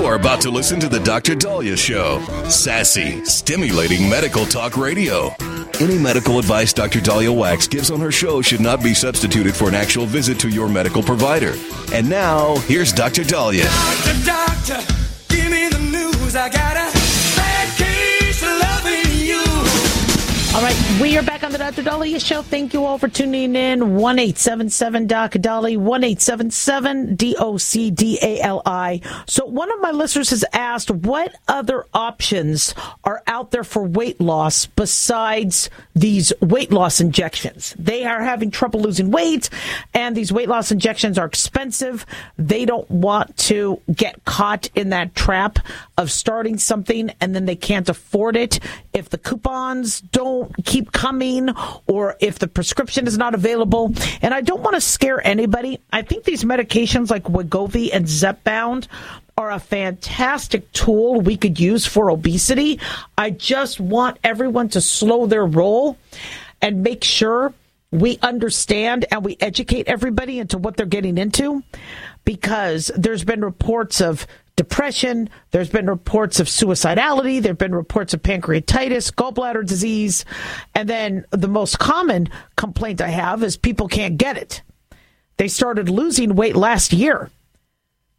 [0.00, 1.34] You are about to listen to the Dr.
[1.34, 2.22] Daliah Show.
[2.48, 5.28] Sassy, stimulating medical talk radio.
[5.78, 7.00] Any medical advice Dr.
[7.00, 10.48] Daliah Wax gives on her show should not be substituted for an actual visit to
[10.48, 11.52] your medical provider.
[11.92, 13.24] And now, here's Dr.
[13.24, 13.68] Daliah.
[14.24, 14.94] Doctor, doctor,
[15.28, 16.34] give me the news.
[16.34, 16.78] I got
[20.52, 21.84] All right, we are back on the Dr.
[21.84, 22.42] Daliah Show.
[22.42, 23.94] Thank you all for tuning in.
[23.94, 25.76] One eight seven seven Doc Dolly.
[25.76, 29.00] One eight seven seven D O C D A L I.
[29.28, 32.74] So one of my listeners has asked, what other options
[33.04, 37.76] are out there for weight loss besides these weight loss injections?
[37.78, 39.50] They are having trouble losing weight,
[39.94, 42.04] and these weight loss injections are expensive.
[42.36, 45.60] They don't want to get caught in that trap
[45.96, 48.58] of starting something and then they can't afford it
[48.94, 51.50] if the coupons don't keep coming
[51.86, 53.92] or if the prescription is not available.
[54.22, 55.80] And I don't want to scare anybody.
[55.92, 58.86] I think these medications like Wegovy and Zepbound
[59.36, 62.78] are a fantastic tool we could use for obesity.
[63.16, 65.96] I just want everyone to slow their roll
[66.60, 67.54] and make sure
[67.90, 71.62] we understand and we educate everybody into what they're getting into
[72.24, 74.26] because there's been reports of
[74.60, 80.26] depression, there's been reports of suicidality, there've been reports of pancreatitis, gallbladder disease,
[80.74, 84.60] and then the most common complaint I have is people can't get it.
[85.38, 87.30] They started losing weight last year.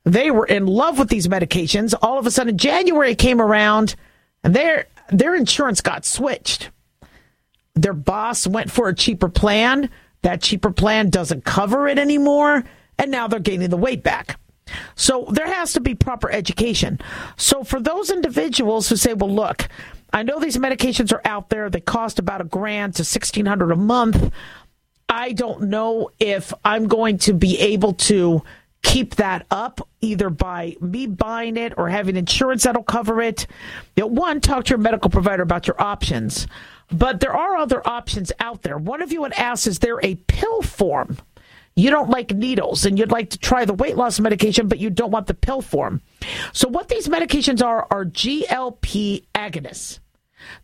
[0.04, 1.94] They were in love with these medications.
[2.02, 3.96] All of a sudden January came around
[4.44, 6.72] and their their insurance got switched.
[7.76, 9.92] Their boss went for a cheaper plan.
[10.24, 12.64] That cheaper plan doesn't cover it anymore,
[12.98, 14.40] and now they're gaining the weight back.
[14.96, 17.00] So there has to be proper education.
[17.38, 19.68] So for those individuals who say, well, look,
[20.14, 21.70] I know these medications are out there.
[21.70, 24.32] They cost about a grand to 1600 a month.
[25.08, 28.44] I don't know if I'm going to be able to
[28.84, 33.46] keep that up either by me buying it or having insurance that'll cover it.
[33.96, 36.48] You know, one, talk to your medical provider about your options.
[36.92, 38.78] But there are other options out there.
[38.78, 41.18] One of you had asked, is there a pill form?
[41.82, 44.90] You don't like needles and you'd like to try the weight loss medication, but you
[44.90, 46.02] don't want the pill form.
[46.54, 50.00] So, what these medications are are GLP agonists.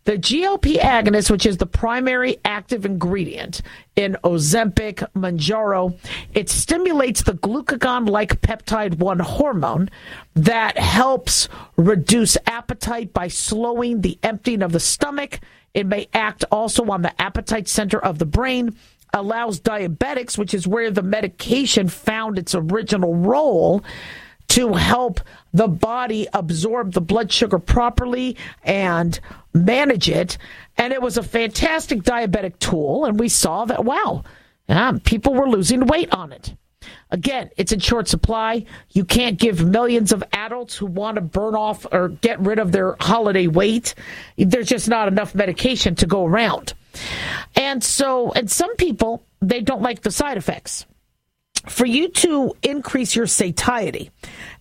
[0.06, 3.62] The GLP agonist, which is the primary active ingredient
[3.96, 5.98] in Ozempic, Mounjaro,
[6.34, 9.90] it stimulates the glucagon-like peptide 1 hormone
[10.36, 15.40] that helps reduce appetite by slowing the emptying of the stomach.
[15.74, 18.76] It may act also on the appetite center of the brain
[19.18, 23.84] allows diabetics, which is where the medication found its original role,
[24.50, 25.20] to help
[25.54, 29.20] the body absorb the blood sugar properly and
[29.54, 30.38] manage it.
[30.78, 33.06] And it was a fantastic diabetic tool.
[33.06, 34.24] And we saw that, wow,
[34.70, 36.56] yeah, people were losing weight on it.
[37.10, 38.66] Again, it's in short supply.
[38.92, 42.72] You can't give millions of adults who want to burn off or get rid of
[42.72, 43.96] their holiday weight.
[44.38, 46.74] There's just not enough medication to go around.
[47.56, 50.86] And so, and some people, they don't like the side effects.
[51.68, 54.12] For you to increase your satiety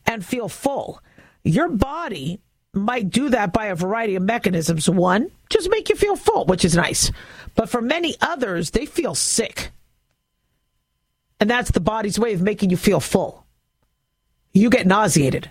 [0.07, 1.01] and feel full,
[1.45, 2.41] your body
[2.73, 4.89] might do that by a variety of mechanisms.
[4.89, 7.11] One, just make you feel full, which is nice.
[7.55, 9.71] But for many others, they feel sick.
[11.41, 13.45] And that's the body's way of making you feel full.
[14.53, 15.51] You get nauseated.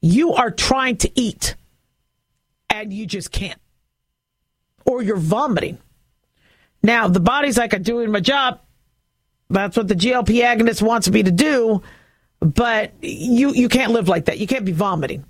[0.00, 1.54] You are trying to eat
[2.68, 3.60] and you just can't
[4.84, 5.78] or you're vomiting.
[6.82, 8.60] Now, the body's like, I'm doing my job.
[9.50, 11.82] That's what the GLP agonist wants me to do.
[12.40, 14.38] But you, you can't live like that.
[14.38, 15.24] You can't be vomiting.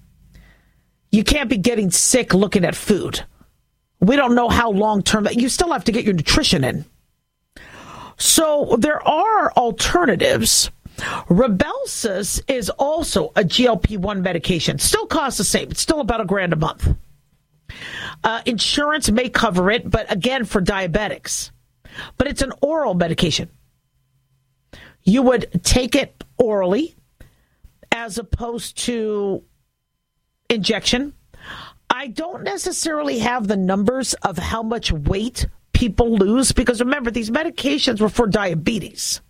[1.11, 3.23] You can't be getting sick looking at food.
[4.01, 6.85] We don't know how long term that you still have to get your nutrition in.
[8.17, 10.71] So there are alternatives.
[11.29, 14.79] Rybelsus is also a GLP 1 medication.
[14.79, 15.71] Still costs the same.
[15.71, 16.89] It's still about a grand a month.
[18.25, 21.51] Uh, insurance may cover it, but again, for diabetics.
[22.17, 23.51] But it's an oral medication.
[25.03, 26.95] You would take it orally
[27.91, 29.43] as opposed to
[30.49, 31.15] injection.
[31.91, 37.31] I don't necessarily have the numbers of how much weight people lose because remember, these
[37.31, 39.21] medications were for diabetes.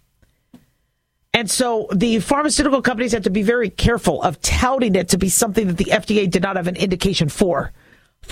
[1.35, 5.31] And so the pharmaceutical companies have to be very careful of touting it to be
[5.31, 7.73] something that the FDA did not have an indication for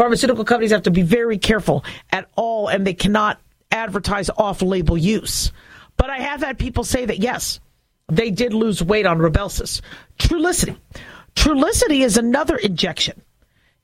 [0.00, 3.38] Pharmaceutical companies have to be very careful at all, and they cannot
[3.70, 5.52] advertise off label use.
[5.98, 7.60] But I have had people say that, yes,
[8.08, 9.82] they did lose weight on Rybelsus.
[10.18, 10.78] Trulicity.
[11.34, 13.20] Trulicity is another injection.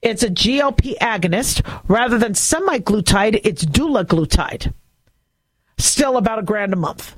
[0.00, 1.60] It's a GLP agonist.
[1.86, 4.72] Rather than semaglutide, it's dulaglutide.
[5.76, 7.14] Still about a grand a month.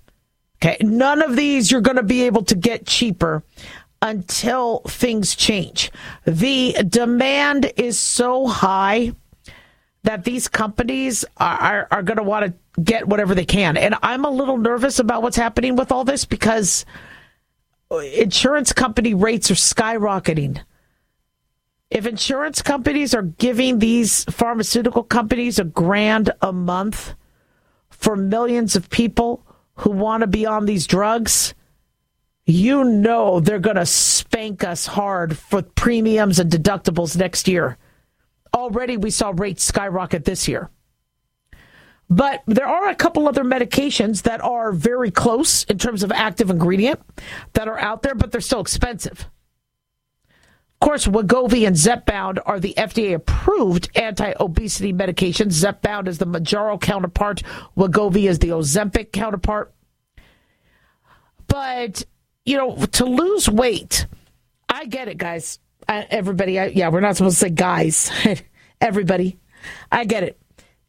[0.60, 0.76] Okay.
[0.80, 3.44] None of these you're going to be able to get cheaper
[4.00, 5.90] until things change.
[6.24, 9.12] The demand is so high
[10.04, 13.76] that these companies are, are, are going to want to get whatever they can.
[13.76, 16.86] And I'm a little nervous about what's happening with all this because
[17.90, 20.60] insurance company rates are skyrocketing.
[21.90, 27.14] If insurance companies are giving these pharmaceutical companies a grand a month
[27.90, 29.44] for millions of people
[29.76, 31.54] who want to be on these drugs,
[32.48, 37.76] you know they're going to spank us hard for premiums and deductibles next year.
[38.56, 40.70] Already we saw rates skyrocket this year.
[42.08, 46.48] But there are a couple other medications that are very close in terms of active
[46.48, 47.00] ingredient
[47.52, 49.28] that are out there, but they're still expensive.
[50.80, 55.62] Of course, Wegovy and Zepbound are the FDA approved anti obesity medications.
[55.62, 57.42] Zepbound is the Mounjaro counterpart,
[57.76, 59.74] Wegovy is the Ozempic counterpart.
[61.46, 62.04] But
[62.48, 64.06] you know, to lose weight,
[64.70, 65.58] I get it, guys.
[65.86, 68.10] I, everybody, I, yeah, we're not supposed to say guys.
[68.80, 69.38] everybody,
[69.92, 70.40] I get it.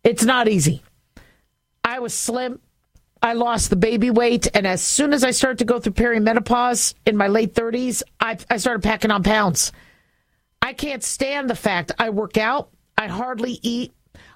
[0.02, 0.82] It's not easy.
[1.84, 2.62] I was slim.
[3.22, 6.94] I lost the baby weight, and as soon as I started to go through perimenopause
[7.06, 9.74] in my late 30s, I, I started packing on pounds.
[10.62, 13.92] I can't stand the fact I work out, I hardly eat,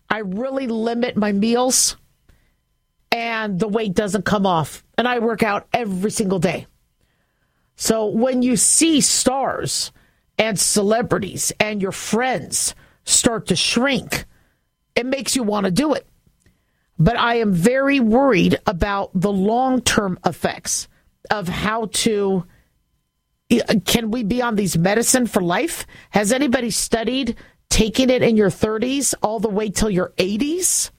[0.09, 1.95] I really limit my meals,
[3.13, 4.83] and the weight doesn't come off.
[4.97, 6.67] And I work out every single day.
[7.75, 9.91] So when you see stars
[10.37, 14.25] and celebrities and your friends start to shrink,
[14.95, 16.07] it makes you want to do it.
[16.99, 20.87] But I am very worried about the long term effects
[21.29, 22.45] of how to.
[23.85, 25.85] Can we be on these medicine for life?
[26.09, 27.35] Has anybody studied
[27.69, 30.91] taking it in your 30s all the way till your 80s?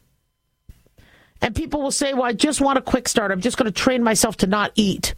[1.41, 3.33] And people will say, well, I just want a quick start.
[3.33, 5.15] I'm just going to train myself to not eat.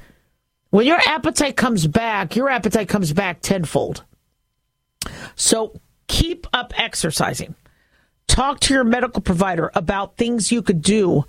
[0.76, 4.05] When your appetite comes back, your appetite comes back tenfold.
[5.34, 7.55] So keep up exercising.
[8.26, 11.25] Talk to your medical provider about things you could do.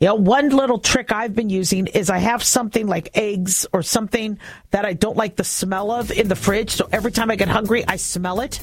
[0.00, 3.84] You know, one little trick I've been using is I have something like eggs or
[3.84, 4.40] something
[4.72, 6.70] that I don't like the smell of in the fridge.
[6.70, 8.60] So every time I get hungry, I smell it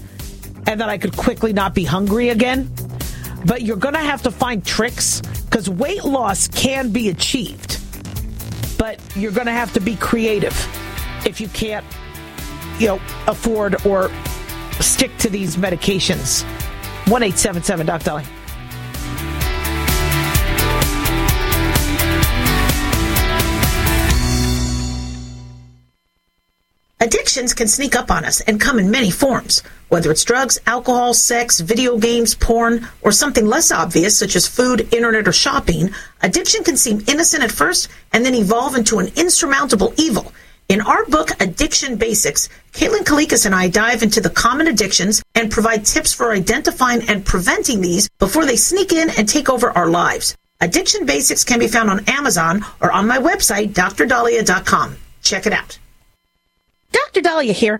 [0.67, 2.69] and then I could quickly not be hungry again.
[3.45, 7.84] But you're going to have to find tricks because weight loss can be achieved
[8.85, 10.53] but you're going to have to be creative
[11.25, 11.83] if you can't,
[12.77, 14.11] you know, afford or
[14.79, 16.43] stick to these medications.
[17.09, 18.23] One eight seven seven Doc Dolly.
[26.99, 29.63] Addictions can sneak up on us and come in many forms.
[29.89, 34.91] Whether it's drugs, alcohol, sex, video games, porn, or something less obvious such as food,
[34.93, 35.91] internet, or shopping,
[36.21, 40.33] addiction can seem innocent at first and then evolve into an insurmountable evil.
[40.67, 45.51] In our book, Addiction Basics, Caitlin Kalikas and I dive into the common addictions and
[45.51, 49.87] provide tips for identifying and preventing these before they sneak in and take over our
[49.87, 50.35] lives.
[50.61, 54.97] Addiction Basics can be found on Amazon or on my website, drdaliah.com.
[55.21, 55.77] Check it out.
[56.91, 57.21] Dr.
[57.21, 57.79] Daliah here.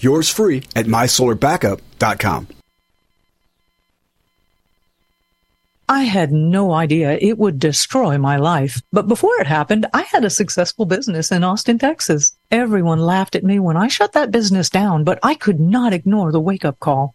[0.00, 2.48] Yours free at mysolarbackup.com.
[5.90, 8.82] I had no idea it would destroy my life.
[8.92, 12.36] But before it happened, I had a successful business in Austin, Texas.
[12.50, 16.30] Everyone laughed at me when I shut that business down, but I could not ignore
[16.30, 17.14] the wake up call.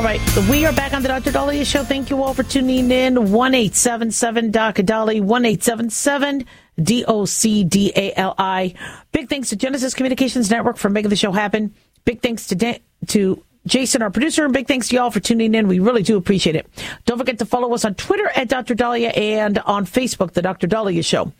[0.00, 1.30] All right, we are back on the Dr.
[1.30, 1.84] Daliah Show.
[1.84, 3.32] Thank you all for tuning in.
[3.32, 5.20] One eight seven seven Doc Dolly.
[5.20, 6.46] One eight seven seven
[6.82, 8.72] D O C D A L I.
[9.12, 11.74] Big thanks to Genesis Communications Network for making the show happen.
[12.06, 15.54] Big thanks to Dan- to Jason, our producer, and big thanks to y'all for tuning
[15.54, 15.68] in.
[15.68, 16.66] We really do appreciate it.
[17.04, 18.74] Don't forget to follow us on Twitter at Dr.
[18.74, 20.66] Daliah and on Facebook, The Dr.
[20.66, 21.30] Daliah Show.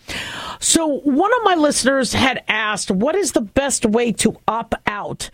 [0.59, 5.31] So, one of my listeners had asked, what is the best way to opt out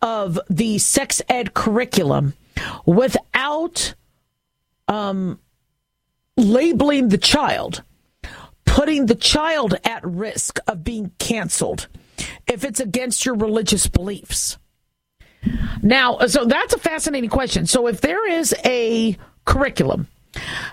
[0.00, 2.34] of the sex ed curriculum
[2.86, 3.94] without
[4.86, 5.38] um,
[6.36, 7.82] labeling the child,
[8.64, 11.88] putting the child at risk of being canceled
[12.46, 14.58] if it's against your religious beliefs?
[15.82, 17.66] Now, so that's a fascinating question.
[17.66, 20.08] So if there is a curriculum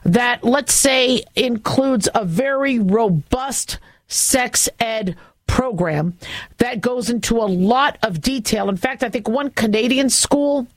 [0.04, 5.15] that, let's say, includes a very robust sex ed
[5.48, 6.18] program
[6.58, 8.70] that goes into a lot of detail.
[8.70, 10.68] In fact, I think one Canadian school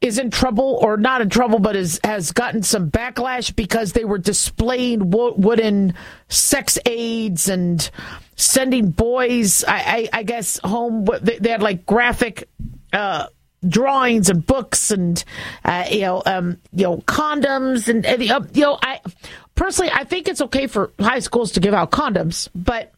[0.00, 4.04] is in trouble or not in trouble, but is, has gotten some backlash because they
[4.04, 5.94] were displaying wo- wooden
[6.28, 7.90] sex aids and
[8.36, 11.06] sending boys, I, I, I guess, home.
[11.22, 12.48] They, they had like graphic
[12.92, 13.26] uh,
[13.66, 15.22] drawings and books and
[15.64, 19.00] uh, you know um, you know condoms and, and uh, you know I
[19.56, 22.94] personally I think it's okay for high schools to give out condoms, but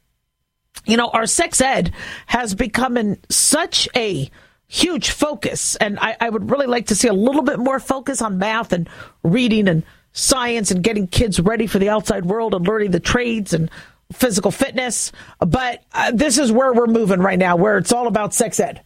[0.86, 1.92] you know, our sex ed
[2.26, 4.30] has become in such a
[4.70, 5.74] huge focus.
[5.76, 8.72] And I, I, would really like to see a little bit more focus on math
[8.72, 8.88] and
[9.24, 13.52] reading and science and getting kids ready for the outside world and learning the trades
[13.52, 13.68] and
[14.12, 15.10] physical fitness.
[15.40, 18.80] But uh, this is where we're moving right now, where it's all about sex ed.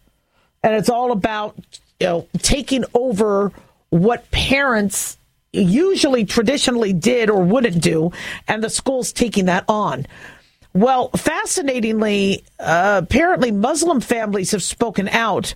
[0.62, 1.54] And it's all about,
[2.00, 3.52] you know, taking over
[3.90, 5.18] what parents
[5.52, 8.10] usually traditionally did or wouldn't do,
[8.48, 10.06] and the school's taking that on.
[10.74, 15.54] Well, fascinatingly, uh, apparently Muslim families have spoken out,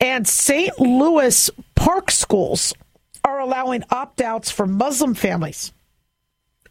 [0.00, 0.78] and St.
[0.80, 2.74] Louis park schools
[3.24, 5.72] are allowing opt outs for Muslim families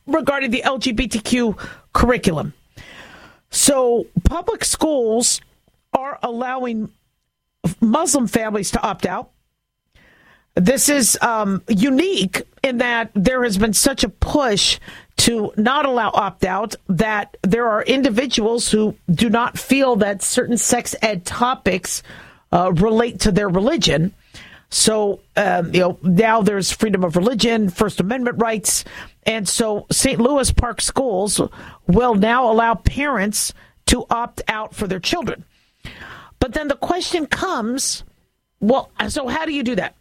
[0.06, 1.58] regarding the LGBTQ
[1.94, 2.54] curriculum.
[3.50, 5.40] So, public schools
[5.94, 6.92] are allowing
[7.80, 9.32] Muslim families to opt out.
[10.56, 14.80] This is um, unique in that there has been such a push
[15.18, 20.58] to not allow opt out that there are individuals who do not feel that certain
[20.58, 22.04] sex ed topics
[22.52, 24.14] uh, relate to their religion.
[24.70, 28.86] So, um, you know, now there's freedom of religion, First Amendment rights.
[29.24, 30.20] And so St.
[30.20, 31.42] Louis Park schools
[31.88, 33.54] will now allow parents
[33.88, 35.46] to opt out for their children.
[36.40, 38.04] But then the question comes
[38.60, 39.96] well, so how do you do that?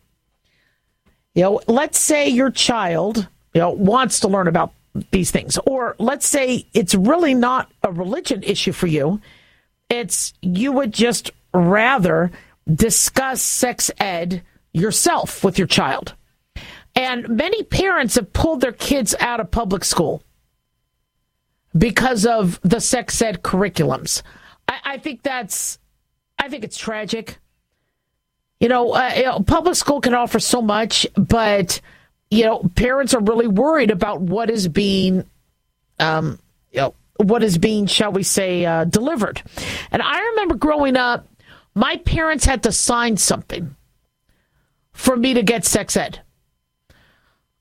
[1.35, 4.73] You know, let's say your child, you know, wants to learn about
[5.11, 9.21] these things, or let's say it's really not a religion issue for you.
[9.89, 12.31] It's you would just rather
[12.73, 16.15] discuss sex ed yourself with your child.
[16.95, 20.23] And many parents have pulled their kids out of public school
[21.77, 24.23] because of the sex ed curriculums.
[24.69, 25.79] I, I think that's,
[26.39, 27.39] I think it's tragic.
[28.62, 31.81] You know, uh, you know, public school can offer so much, but
[32.31, 35.25] you know, parents are really worried about what is being,
[35.99, 36.38] um,
[36.71, 39.42] you know, what is being, shall we say, uh, delivered.
[39.90, 41.26] And I remember growing up,
[41.75, 43.75] my parents had to sign something
[44.92, 46.21] for me to get sex ed.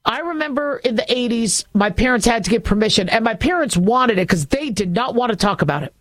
[0.05, 4.19] I remember in the 80s, my parents had to get permission, and my parents wanted
[4.19, 5.95] it because they did not want to talk about it.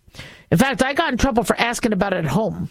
[0.51, 2.69] In fact, I got in trouble for asking about it at home.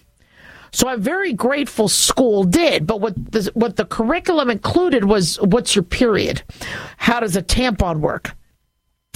[0.71, 5.75] So I'm very grateful school did, but what the, what the curriculum included was what's
[5.75, 6.43] your period?
[6.97, 8.36] How does a tampon work?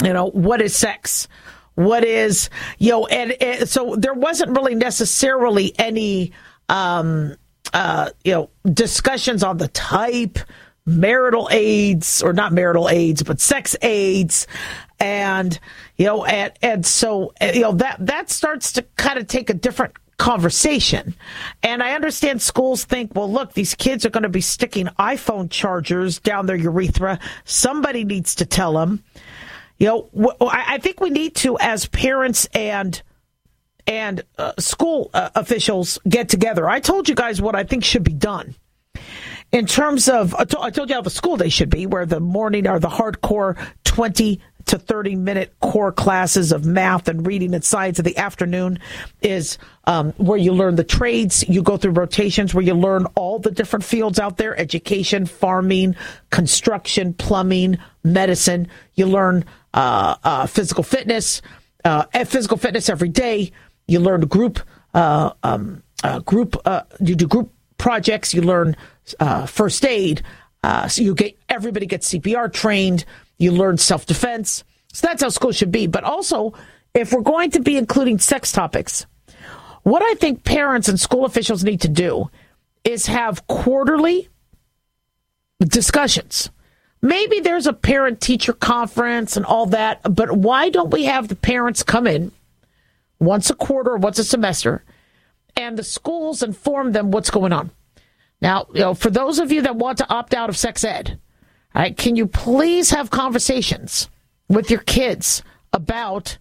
[0.04, 1.28] You know, what is sex?
[1.76, 6.32] What is, you know, and, and so there wasn't really necessarily any,
[6.70, 7.36] um,
[7.74, 10.38] uh, you know, discussions on the type,
[10.86, 14.48] marital aids, or not marital aids, but sex aids.
[15.00, 15.60] And,
[15.98, 19.54] you know, and, and so, you know, that, that starts to kind of take a
[19.54, 21.15] different conversation.
[21.62, 25.49] And I understand schools think, well, look, these kids are going to be sticking iPhone
[25.49, 27.19] chargers down their urethra.
[27.45, 29.04] Somebody needs to tell them.
[29.80, 33.02] You know, I think we need to, as parents and
[33.86, 36.69] and uh, school uh, officials get together.
[36.69, 38.56] I told you guys what I think should be done
[39.52, 40.34] in terms of.
[40.36, 43.58] I told you how the school day should be, where the morning are the hardcore
[43.84, 48.80] twenty to 30 minute core classes of math and reading and science in the afternoon
[49.21, 51.43] is um, where you learn the trades.
[51.47, 55.95] You go through rotations where you learn all the different fields out there education, farming,
[56.30, 58.67] construction, plumbing, medicine.
[58.95, 61.41] You learn uh, uh, physical fitness,
[61.84, 63.52] uh, physical fitness every day.
[63.88, 64.60] You learn group,
[64.93, 68.34] uh, um, uh, group, uh, you do group projects.
[68.34, 68.76] You learn
[69.47, 70.23] first aid.
[70.88, 73.04] so you get everybody gets CPR trained
[73.43, 74.63] you learn self defense.
[74.93, 75.88] So that's how school should be.
[75.88, 76.53] But also,
[76.93, 79.06] if we're going to be including sex topics,
[79.84, 82.29] what I think parents and school officials need to do
[82.84, 84.29] is have quarterly
[85.60, 86.49] discussions.
[87.01, 91.36] Maybe there's a parent teacher conference and all that, but why don't we have the
[91.36, 92.32] parents come in
[93.19, 94.84] once a quarter, or once a semester,
[95.58, 97.71] and the schools inform them what's going on?
[98.41, 101.19] Now, you know, for those of you that want to opt out of sex ed,
[101.76, 104.10] Right, can you please have conversations
[104.48, 106.38] with your kids about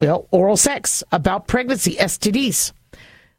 [0.00, 2.72] you know, oral sex, about pregnancy, STDs?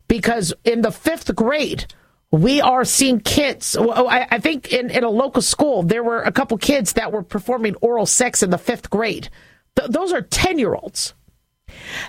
[0.08, 1.92] Because in the fifth grade,
[2.32, 3.76] we are seeing kids.
[3.80, 7.24] Oh, I think in, in a local school, there were a couple kids that were
[7.24, 9.30] performing oral sex in the fifth grade.
[9.76, 11.14] Th- those are 10 year olds.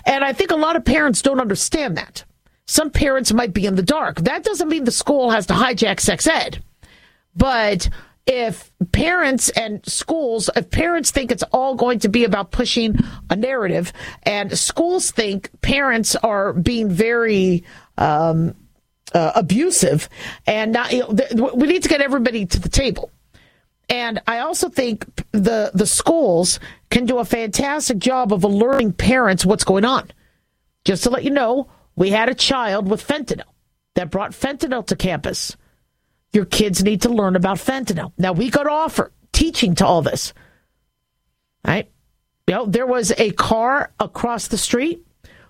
[0.05, 2.25] And I think a lot of parents don't understand that.
[2.67, 4.19] Some parents might be in the dark.
[4.21, 6.63] That doesn't mean the school has to hijack sex ed.
[7.35, 7.89] But
[8.29, 12.95] if parents and schools, if parents think it's all going to be about pushing
[13.31, 17.63] a narrative, and schools think parents are being very
[17.97, 18.53] um,
[19.15, 20.07] uh, abusive,
[20.45, 23.09] and not, you know, th- we need to get everybody to the table.
[23.89, 26.59] And I also think the the schools
[26.91, 30.11] can do a fantastic job of alerting parents what's going on.
[30.85, 33.41] just to let you know, we had a child with fentanyl
[33.95, 35.57] that brought fentanyl to campus.
[36.33, 38.13] Your kids need to learn about fentanyl.
[38.17, 40.33] Now, we could offer teaching to all this.
[41.65, 41.91] Right?
[42.47, 45.05] You know, there was a car across the street,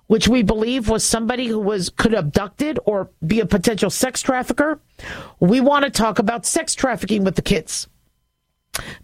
[0.07, 4.81] which we believe was somebody who was could abducted or be a potential sex trafficker.
[5.39, 7.87] We want to talk about sex trafficking with the kids.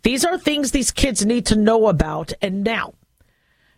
[0.03, 2.93] These are things these kids need to know about, and now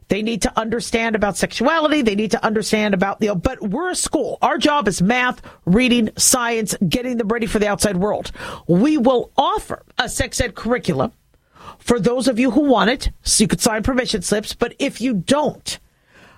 [0.10, 2.02] they need to understand about sexuality.
[2.02, 4.38] They need to understand about, know, but we're a school.
[4.41, 8.32] Our job is math, reading, science, getting them ready for the outside world.
[8.67, 11.12] We will offer a sex ed curriculum
[11.80, 14.54] for those of you who want it, so you could sign permission slips.
[14.54, 15.78] But if you don't,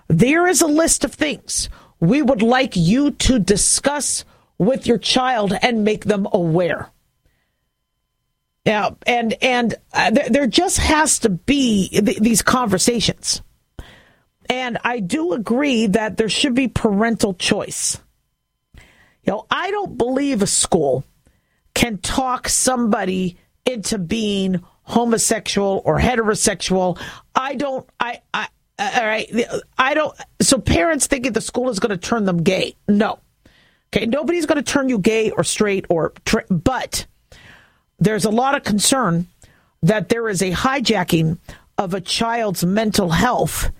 [0.07, 4.25] there is a list of things we would like you to discuss
[4.57, 6.89] with your child and make them aware.
[8.65, 13.41] Yeah, and and uh, there, there just has to be th- these conversations.
[14.49, 17.99] And I do agree that there should be parental choice.
[18.75, 21.03] You know, I don't believe a school
[21.75, 26.99] can talk somebody into being homosexual or heterosexual.
[27.35, 28.47] I don't, I, I,
[28.79, 29.29] all right,
[29.77, 32.75] I don't, so parents thinking the school is going to turn them gay.
[32.87, 33.19] No.
[33.93, 36.13] Okay, nobody's going to turn you gay or straight or,
[36.49, 37.05] but
[37.99, 39.27] there's a lot of concern
[39.83, 41.37] that there is a hijacking
[41.77, 43.71] of a child's mental health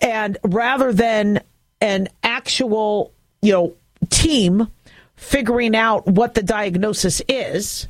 [0.00, 1.40] and rather than
[1.80, 3.74] an actual you know
[4.10, 4.68] team
[5.16, 7.88] figuring out what the diagnosis is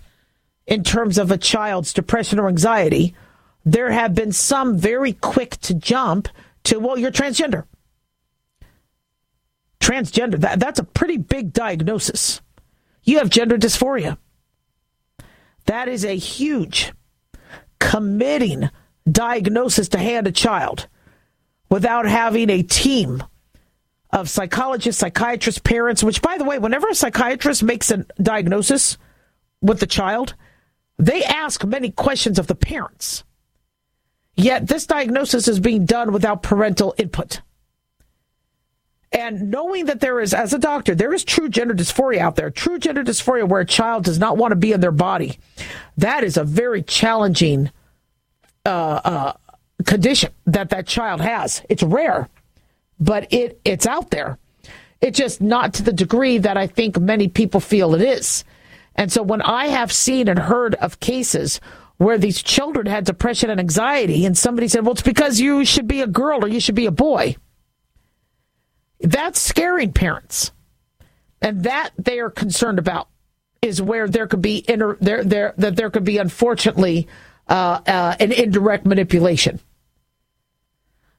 [0.66, 3.14] in terms of a child's depression or anxiety
[3.64, 6.29] there have been some very quick to jump
[6.64, 7.64] to well you're transgender.
[9.81, 12.40] Transgender that, that's a pretty big diagnosis.
[13.03, 14.16] You have gender dysphoria.
[15.66, 16.92] That is a huge
[17.79, 18.70] committing
[19.11, 20.88] diagnosis to hand a child
[21.70, 23.22] without having a team
[24.11, 28.96] of psychologists, psychiatrists, parents, which, by the way, whenever a psychiatrist makes a diagnosis
[29.61, 30.35] with the child,
[30.98, 33.24] they ask many questions of the parents.
[34.37, 37.40] Yet this diagnosis is being done without parental input.
[39.11, 42.50] And knowing that there is, as a doctor, there is true gender dysphoria out there,
[42.50, 45.38] true gender dysphoria where a child does not want to be in their body,
[45.96, 47.70] that is a very challenging
[48.66, 49.33] uh, uh,
[49.85, 51.63] condition that that child has.
[51.69, 52.29] It's rare,
[53.01, 54.39] but it it's out there.
[55.01, 58.45] It's just not to the degree that I think many people feel it is.
[58.97, 61.61] And so when I have seen and heard of cases
[61.99, 65.87] where these children had depression and anxiety, and somebody said, well, it's because you should
[65.87, 67.37] be a girl or you should be a boy,
[69.01, 70.53] that's scaring parents.
[71.43, 73.09] And that they are concerned about
[73.61, 77.09] is where there could be inter, there, there, that there could be, unfortunately,
[77.49, 79.61] uh, uh, an indirect manipulation.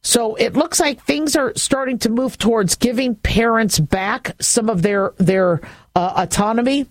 [0.06, 4.84] So it looks like things are starting to move towards giving parents back some of
[4.84, 5.62] their their
[5.96, 6.86] uh, autonomy.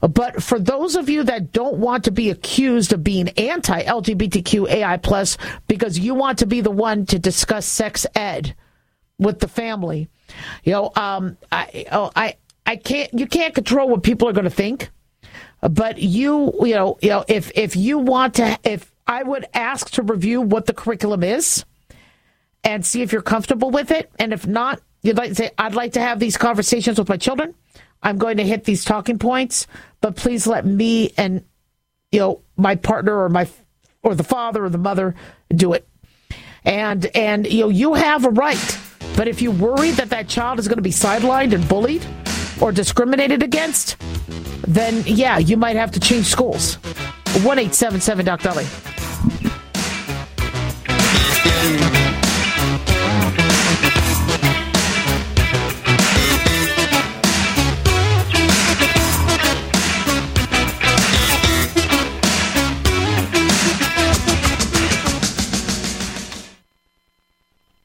[0.00, 5.36] But for those of you that don't want to be accused of being anti-LGBTQAI plus
[5.66, 8.54] because you want to be the one to discuss sex ed
[9.18, 10.08] with the family,
[10.62, 13.12] you know, um, I, oh, I, I can't.
[13.12, 14.90] You can't control what people are going to think.
[15.60, 19.90] But you, you know, you know, if if you want to, if I would ask
[19.90, 21.64] to review what the curriculum is
[22.62, 24.10] and see if you're comfortable with it.
[24.18, 27.16] And if not, you'd like to say, I'd like to have these conversations with my
[27.16, 27.54] children.
[28.02, 29.66] I'm going to hit these talking points,
[30.00, 31.44] but please let me and
[32.12, 33.48] you know my partner or my
[34.02, 35.14] or the father or the mother
[35.54, 35.86] do it.
[36.64, 38.78] And and you know you have a right,
[39.16, 42.06] but if you worry that that child is going to be sidelined and bullied
[42.60, 43.96] or discriminated against,
[44.66, 46.76] then yeah, you might have to change schools.
[47.42, 48.66] One eight seven seven Doc Dolly.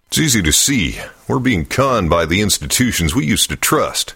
[0.07, 0.97] It's easy to see.
[1.27, 4.15] We're being conned by the institutions we used to trust.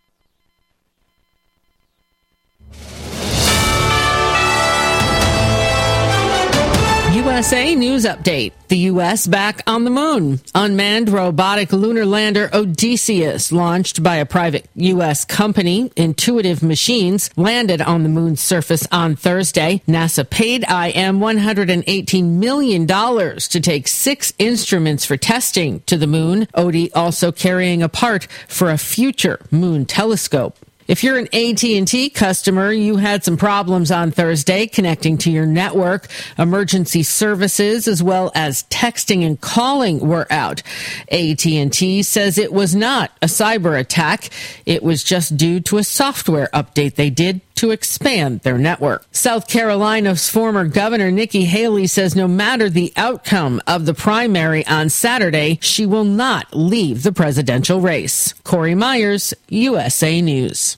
[7.41, 8.53] USA News Update.
[8.67, 9.25] The U.S.
[9.25, 10.41] back on the moon.
[10.53, 15.25] Unmanned robotic lunar lander Odysseus, launched by a private U.S.
[15.25, 19.81] company, Intuitive Machines, landed on the moon's surface on Thursday.
[19.87, 26.45] NASA paid IM $118 million to take six instruments for testing to the moon.
[26.55, 30.59] Odie also carrying a part for a future moon telescope.
[30.91, 36.09] If you're an AT&T customer, you had some problems on Thursday connecting to your network.
[36.37, 40.61] Emergency services as well as texting and calling were out.
[41.09, 44.31] AT&T says it was not a cyber attack.
[44.65, 49.05] It was just due to a software update they did to expand their network.
[49.13, 54.89] South Carolina's former governor Nikki Haley says no matter the outcome of the primary on
[54.89, 58.33] Saturday, she will not leave the presidential race.
[58.43, 60.77] Corey Myers, USA News.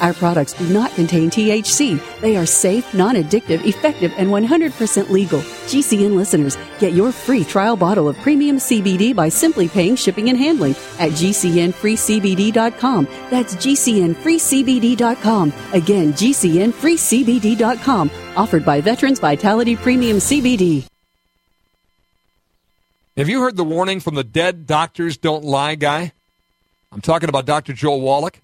[0.00, 2.00] Our products do not contain THC.
[2.20, 5.40] They are safe, non addictive, effective, and 100% legal.
[5.40, 10.38] GCN listeners, get your free trial bottle of premium CBD by simply paying shipping and
[10.38, 13.08] handling at GCNFreeCBD.com.
[13.30, 15.52] That's GCNFreeCBD.com.
[15.72, 18.10] Again, GCNFreeCBD.com.
[18.36, 20.86] Offered by Veterans Vitality Premium CBD.
[23.16, 26.12] Have you heard the warning from the dead doctors don't lie guy?
[26.90, 27.72] I'm talking about Dr.
[27.72, 28.40] Joel Wallach.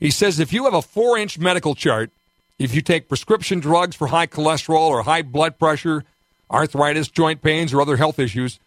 [0.00, 2.10] He says if you have a four inch medical chart,
[2.58, 6.04] if you take prescription drugs for high cholesterol or high blood pressure,
[6.50, 8.58] arthritis, joint pains, or other health issues,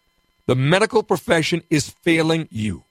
[0.46, 2.84] the medical profession is failing you.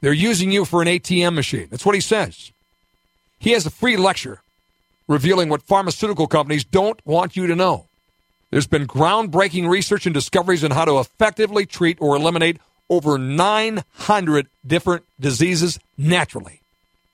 [0.00, 1.68] They're using you for an ATM machine.
[1.70, 2.52] That's what he says.
[3.38, 4.40] He has a free lecture
[5.08, 7.86] revealing what pharmaceutical companies don't want you to know.
[8.50, 12.58] There's been groundbreaking research and discoveries on how to effectively treat or eliminate
[12.90, 16.61] over 900 different diseases naturally.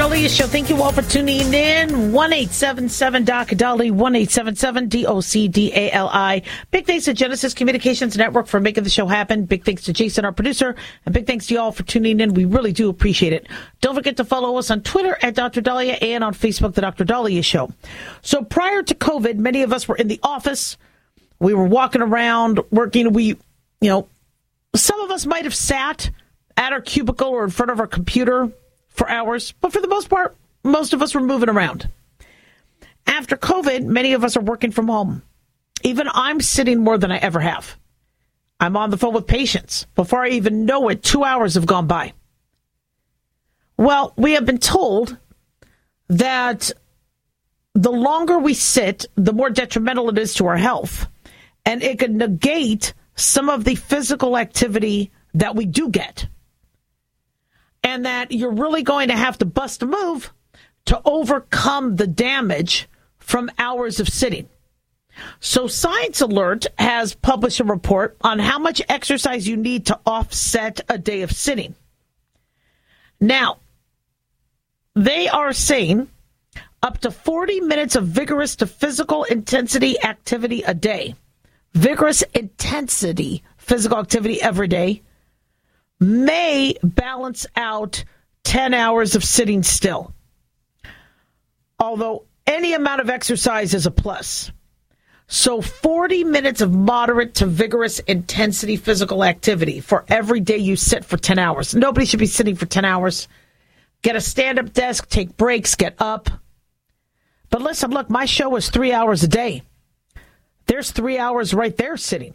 [0.00, 0.46] Daliah Show.
[0.46, 2.12] Thank you all for tuning in.
[2.12, 6.40] 1877 Doc Dolly, 1877 D O C D A L I.
[6.70, 9.44] Big thanks to Genesis Communications Network for making the show happen.
[9.44, 10.74] Big thanks to Jason, our producer.
[11.04, 12.32] And big thanks to you all for tuning in.
[12.32, 13.46] We really do appreciate it.
[13.82, 15.60] Don't forget to follow us on Twitter at Dr.
[15.60, 17.04] Daliah and on Facebook, The Dr.
[17.04, 17.70] Daliah Show.
[18.22, 20.78] So prior to COVID, many of us were in the office.
[21.40, 23.12] We were walking around, working.
[23.12, 23.36] We,
[23.82, 24.08] you know,
[24.74, 26.10] some of us might have sat
[26.56, 28.50] at our cubicle or in front of our computer
[28.90, 31.88] for hours, but for the most part, most of us were moving around.
[33.06, 35.22] After COVID, many of us are working from home.
[35.82, 37.76] Even I'm sitting more than I ever have.
[38.60, 39.86] I'm on the phone with patients.
[39.94, 42.12] Before I even know it, two hours have gone by.
[43.78, 45.16] Well, we have been told
[46.08, 46.70] that
[47.74, 51.06] the longer we sit, the more detrimental it is to our health.
[51.64, 56.26] And it could negate some of the physical activity that we do get
[57.82, 60.32] and that you're really going to have to bust a move
[60.86, 62.88] to overcome the damage
[63.18, 64.48] from hours of sitting.
[65.40, 70.80] So Science Alert has published a report on how much exercise you need to offset
[70.88, 71.74] a day of sitting.
[73.20, 73.58] Now,
[74.94, 76.08] they are saying
[76.82, 81.14] up to 40 minutes of vigorous to physical intensity activity a day.
[81.74, 85.02] Vigorous intensity physical activity every day
[86.00, 88.04] may balance out
[88.44, 90.12] 10 hours of sitting still.
[91.78, 94.50] Although any amount of exercise is a plus.
[95.28, 101.04] So 40 minutes of moderate to vigorous intensity physical activity for every day you sit
[101.04, 101.74] for 10 hours.
[101.74, 103.28] Nobody should be sitting for 10 hours.
[104.02, 106.30] Get a stand up desk, take breaks, get up.
[107.50, 109.62] But listen, look, my show is three hours a day.
[110.66, 112.34] There's three hours right there sitting.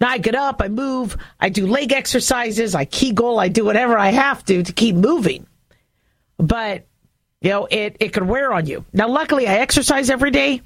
[0.00, 3.98] Now I get up, I move, I do leg exercises, I kegel, I do whatever
[3.98, 5.46] I have to to keep moving.
[6.38, 6.86] But,
[7.40, 8.84] you know, it, it could wear on you.
[8.92, 10.62] Now, luckily, I exercise every day,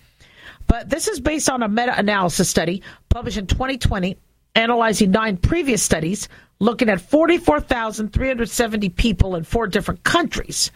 [0.67, 4.17] but this is based on a meta analysis study published in 2020,
[4.55, 10.71] analyzing nine previous studies looking at 44,370 people in four different countries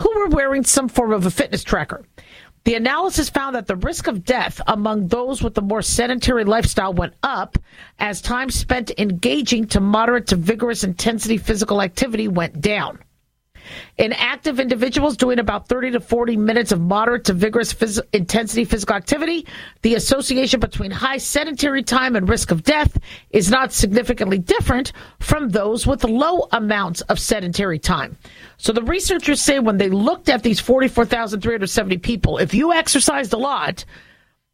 [0.00, 2.04] who were wearing some form of a fitness tracker.
[2.64, 6.92] The analysis found that the risk of death among those with a more sedentary lifestyle
[6.92, 7.58] went up
[7.98, 12.98] as time spent engaging to moderate to vigorous intensity physical activity went down.
[13.98, 18.64] In active individuals doing about 30 to 40 minutes of moderate to vigorous phys- intensity
[18.64, 19.46] physical activity,
[19.82, 22.98] the association between high sedentary time and risk of death
[23.30, 28.16] is not significantly different from those with low amounts of sedentary time.
[28.56, 33.38] So the researchers say when they looked at these 44,370 people, if you exercised a
[33.38, 33.84] lot,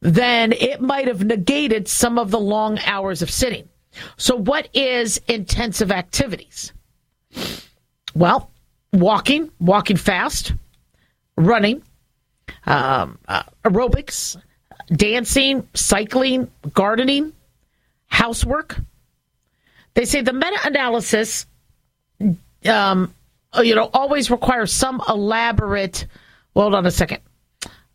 [0.00, 3.68] then it might have negated some of the long hours of sitting.
[4.16, 6.72] So what is intensive activities?
[8.14, 8.50] Well,
[8.92, 10.52] walking, walking fast,
[11.36, 11.82] running,
[12.64, 14.36] um, uh, aerobics,
[14.90, 17.32] dancing, cycling, gardening,
[18.06, 18.78] housework.
[19.94, 21.46] They say the meta analysis,
[22.66, 23.14] um,
[23.62, 26.06] you know, always requires some elaborate.
[26.54, 27.20] Hold on a second.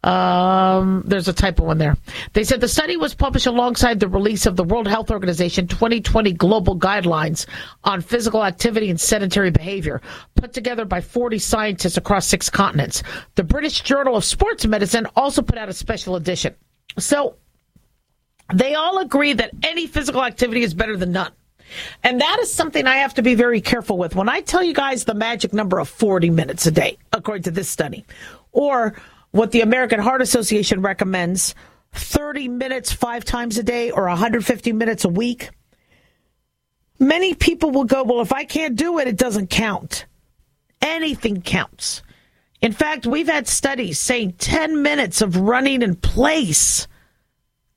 [0.03, 1.95] Um, there's a typo in there.
[2.33, 6.33] They said the study was published alongside the release of the World Health Organization 2020
[6.33, 7.45] Global Guidelines
[7.83, 10.01] on Physical Activity and Sedentary Behavior,
[10.35, 13.03] put together by 40 scientists across six continents.
[13.35, 16.55] The British Journal of Sports Medicine also put out a special edition.
[16.97, 17.35] So
[18.53, 21.31] they all agree that any physical activity is better than none.
[22.03, 24.15] And that is something I have to be very careful with.
[24.15, 27.51] When I tell you guys the magic number of 40 minutes a day, according to
[27.51, 28.05] this study,
[28.51, 28.95] or
[29.31, 31.55] what the American Heart Association recommends
[31.93, 35.49] 30 minutes five times a day or 150 minutes a week.
[36.99, 40.05] Many people will go, well, if I can't do it, it doesn't count.
[40.81, 42.03] Anything counts.
[42.61, 46.87] In fact, we've had studies saying 10 minutes of running in place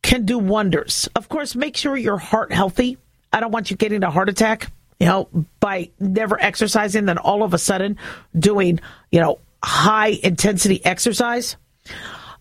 [0.02, 1.08] can do wonders.
[1.16, 2.98] Of course, make sure your heart healthy.
[3.32, 7.42] I don't want you getting a heart attack, you know, by never exercising, then all
[7.42, 7.96] of a sudden
[8.38, 8.78] doing,
[9.10, 11.56] you know, high intensity exercise.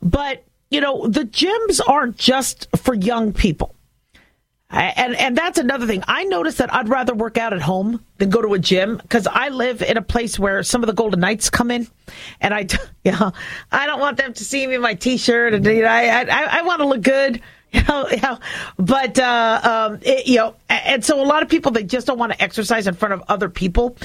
[0.01, 3.75] But, you know, the gyms aren't just for young people.
[4.73, 6.03] And and that's another thing.
[6.07, 9.27] I noticed that I'd rather work out at home than go to a gym because
[9.27, 11.87] I live in a place where some of the Golden Knights come in,
[12.41, 12.65] and I,
[13.03, 13.33] you know,
[13.71, 16.59] I don't want them to see me in my T-shirt, and you know, I I,
[16.59, 17.39] I want to look good,
[18.77, 22.19] but uh, um, it, you know, and so a lot of people they just don't
[22.19, 23.97] want to exercise in front of other people.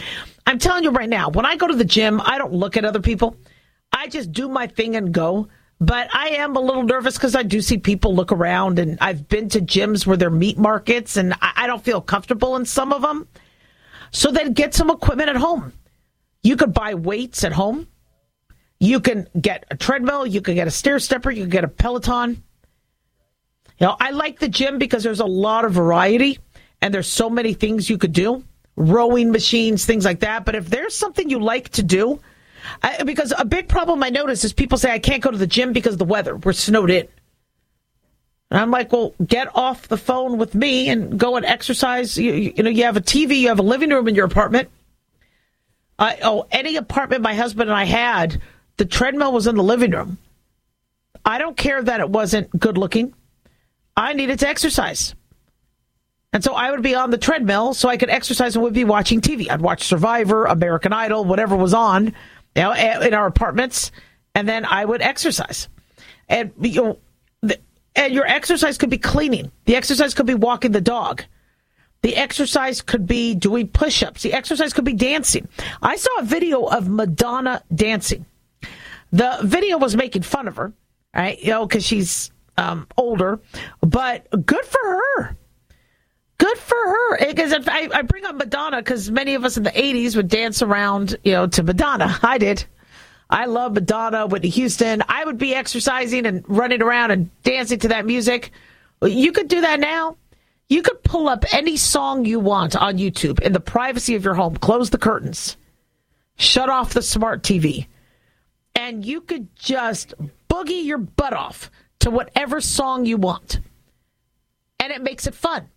[0.46, 2.84] I'm telling you right now, when I go to the gym, I don't look at
[2.84, 3.36] other people.
[3.92, 5.48] I just do my thing and go.
[5.80, 9.28] But I am a little nervous because I do see people look around, and I've
[9.28, 13.02] been to gyms where they're meat markets, and I don't feel comfortable in some of
[13.02, 13.28] them.
[14.10, 15.72] So then get some equipment at home.
[16.42, 17.86] You could buy weights at home.
[18.80, 20.26] You can get a treadmill.
[20.26, 21.30] You can get a stair stepper.
[21.30, 22.42] You can get a Peloton.
[23.78, 26.38] You know, I like the gym because there's a lot of variety
[26.80, 28.44] and there's so many things you could do
[28.78, 30.44] rowing machines, things like that.
[30.44, 32.20] But if there's something you like to do,
[32.82, 35.46] I, because a big problem I notice is people say I can't go to the
[35.46, 36.36] gym because of the weather.
[36.36, 37.08] We're snowed in.
[38.50, 42.16] And I'm like, well, get off the phone with me and go and exercise.
[42.16, 44.70] You, you know, you have a TV, you have a living room in your apartment.
[45.98, 48.40] Uh, oh, any apartment my husband and I had,
[48.76, 50.18] the treadmill was in the living room.
[51.24, 53.12] I don't care that it wasn't good looking.
[53.98, 55.14] I needed to exercise.
[56.32, 58.84] And so I would be on the treadmill so I could exercise and would be
[58.84, 59.50] watching TV.
[59.50, 63.90] I'd watch Survivor, American Idol, whatever was on, you know, in our apartments,
[64.36, 65.68] and then I would exercise.
[66.28, 66.98] And you know,
[67.42, 67.58] the,
[67.96, 69.50] and your exercise could be cleaning.
[69.64, 71.24] The exercise could be walking the dog.
[72.02, 74.22] The exercise could be doing push-ups.
[74.22, 75.48] The exercise could be dancing.
[75.82, 78.26] I saw a video of Madonna dancing.
[79.10, 80.72] The video was making fun of her
[81.14, 81.40] right?
[81.40, 83.40] You know, because she's um, older,
[83.80, 85.36] but good for her.
[86.38, 87.26] Good for her.
[87.26, 90.60] Because I, I bring up Madonna because many of us in the 80s would dance
[90.60, 92.18] around, you know, to Madonna.
[92.22, 92.64] I did.
[93.30, 95.02] I love Madonna, Whitney Houston.
[95.08, 98.50] I would be exercising and running around and dancing to that music.
[99.02, 100.16] You could do that now.
[100.68, 104.34] You could pull up any song you want on YouTube in the privacy of your
[104.34, 105.56] home, close the curtains,
[106.36, 107.86] shut off the smart TV,
[108.74, 110.14] and you could just
[110.50, 113.60] boogie your butt off to whatever song you want.
[114.80, 115.68] And it makes it fun.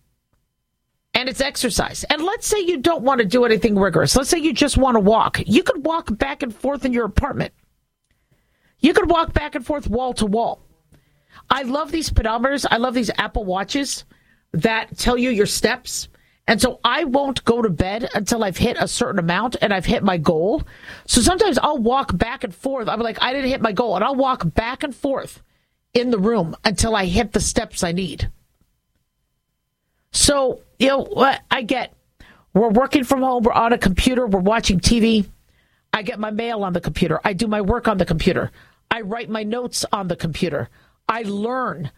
[1.14, 2.04] And it's exercise.
[2.04, 4.16] And let's say you don't want to do anything rigorous.
[4.16, 5.40] Let's say you just want to walk.
[5.46, 7.52] You could walk back and forth in your apartment.
[8.78, 10.62] You could walk back and forth wall to wall.
[11.50, 12.64] I love these pedometers.
[12.70, 14.04] I love these Apple Watches
[14.52, 16.08] that tell you your steps.
[16.48, 19.86] And so I won't go to bed until I've hit a certain amount and I've
[19.86, 20.62] hit my goal.
[21.06, 22.88] So sometimes I'll walk back and forth.
[22.88, 23.94] I'm like, I didn't hit my goal.
[23.94, 25.42] And I'll walk back and forth
[25.94, 28.30] in the room until I hit the steps I need.
[30.10, 31.94] So, you know, what I get
[32.54, 35.26] we're working from home, we're on a computer, we're watching TV.
[35.92, 37.20] I get my mail on the computer.
[37.24, 38.50] I do my work on the computer.
[38.90, 40.68] I write my notes on the computer.
[41.08, 41.90] I learn.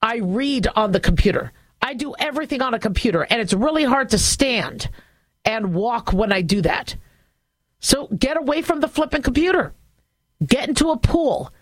[0.00, 1.52] I read on the computer.
[1.82, 4.88] I do everything on a computer, and it's really hard to stand
[5.44, 6.96] and walk when I do that.
[7.80, 9.72] So get away from the flipping computer.
[10.44, 11.52] Get into a pool.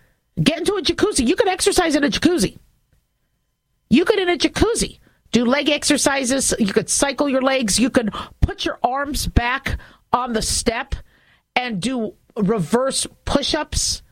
[0.41, 1.27] Get into a jacuzzi.
[1.27, 2.57] You can exercise in a jacuzzi.
[3.89, 4.99] You could in a jacuzzi
[5.31, 6.53] do leg exercises.
[6.59, 7.79] You could cycle your legs.
[7.79, 9.77] You could put your arms back
[10.13, 10.95] on the step
[11.55, 14.03] and do reverse push ups.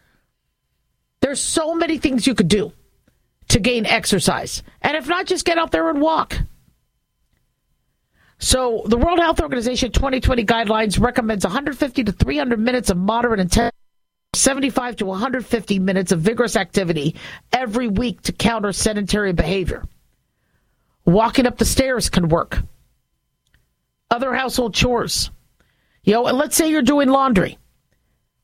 [1.21, 2.73] There's so many things you could do
[3.49, 4.63] to gain exercise.
[4.81, 6.37] And if not, just get out there and walk.
[8.37, 13.77] So, the World Health Organization 2020 guidelines recommends 150 to 300 minutes of moderate intensity,
[14.35, 17.15] 75 to 150 minutes of vigorous activity
[17.51, 19.83] every week to counter sedentary behavior.
[21.05, 22.59] Walking up the stairs can work.
[24.09, 25.31] Other household chores.
[26.03, 27.57] You know, and let's say you're doing laundry.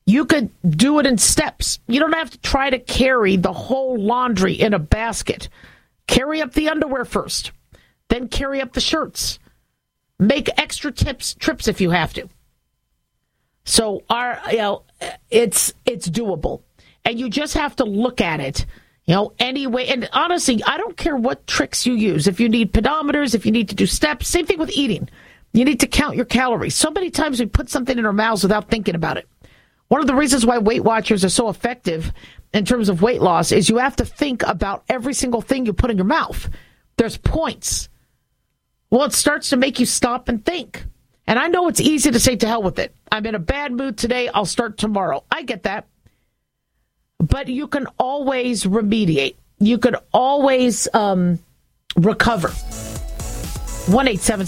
[0.05, 1.79] You could do it in steps.
[1.87, 5.47] You don't have to try to carry the whole laundry in a basket.
[6.07, 7.51] Carry up the underwear first,
[8.09, 9.39] then carry up the shirts.
[10.19, 12.27] Make extra tips trips if you have to.
[13.63, 14.83] So our you know
[15.29, 16.61] it's it's doable.
[17.03, 18.65] And you just have to look at it
[19.05, 22.27] you know, anyway, and honestly, I don't care what tricks you use.
[22.27, 25.09] If you need pedometers, if you need to do steps, same thing with eating.
[25.53, 26.75] You need to count your calories.
[26.75, 29.27] So many times we put something in our mouths without thinking about it.
[29.87, 32.13] One of the reasons why Weight Watchers are so effective
[32.53, 35.73] in terms of weight loss is you have to think about every single thing you
[35.73, 36.49] put in your mouth.
[36.95, 37.89] There's points.
[38.91, 40.85] Well, it starts to make you stop and think.
[41.27, 42.95] And I know it's easy to say to hell with it.
[43.11, 44.27] I'm in a bad mood today.
[44.29, 45.23] I'll start tomorrow.
[45.31, 45.87] I get that
[47.21, 49.35] but you can always remediate.
[49.59, 51.39] You could always um,
[51.95, 52.49] recover.
[53.87, 54.47] One eight seven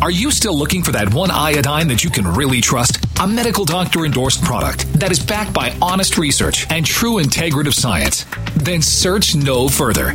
[0.00, 3.04] Are you still looking for that one iodine that you can really trust?
[3.20, 8.24] A medical doctor endorsed product that is backed by honest research and true integrative science?
[8.54, 10.14] Then search no further.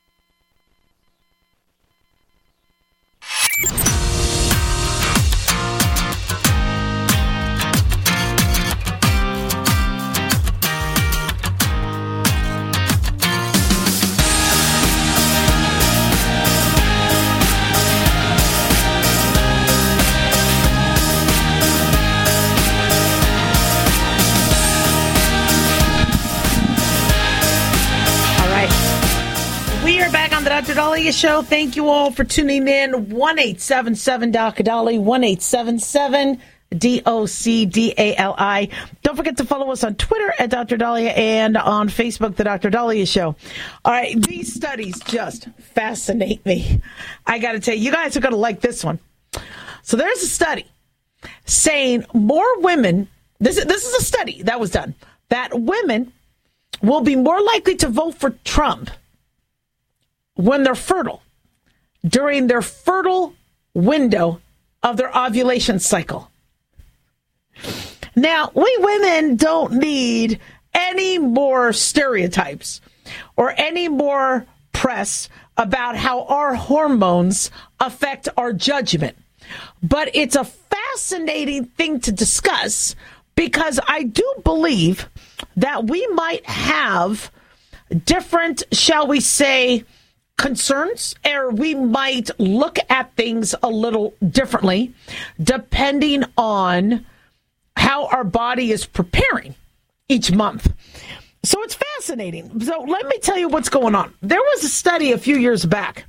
[3.69, 4.00] All
[30.41, 30.73] on the Dr.
[30.73, 31.43] Daliah Show.
[31.43, 33.09] Thank you all for tuning in.
[33.11, 34.63] 1 877 Dr.
[34.63, 36.41] Dali, 1 877
[36.75, 38.69] D O C D A L I.
[39.03, 40.77] Don't forget to follow us on Twitter at Dr.
[40.79, 42.71] Daliah and on Facebook, The Dr.
[42.71, 43.35] Daliah Show.
[43.85, 46.81] All right, these studies just fascinate me.
[47.27, 48.97] I got to tell you, you guys are going to like this one.
[49.83, 50.65] So there's a study
[51.45, 53.07] saying more women,
[53.39, 54.95] this, is- this is a study that was done,
[55.29, 56.11] that women
[56.81, 58.89] will be more likely to vote for Trump
[60.35, 61.21] when they're fertile
[62.05, 63.33] during their fertile
[63.73, 64.41] window
[64.83, 66.29] of their ovulation cycle.
[68.15, 70.39] Now, we women don't need
[70.73, 72.81] any more stereotypes
[73.35, 79.17] or any more press about how our hormones affect our judgment.
[79.83, 82.95] but it's a fascinating thing to discuss
[83.35, 85.09] because I do believe
[85.57, 87.31] that we might have
[88.05, 89.83] different, shall we say,
[90.41, 94.93] concerns, or we might look at things a little differently
[95.41, 97.05] depending on
[97.77, 99.55] how our body is preparing
[100.09, 100.73] each month.
[101.43, 102.59] So it's fascinating.
[102.61, 104.13] So let me tell you what's going on.
[104.21, 106.05] There was a study a few years back.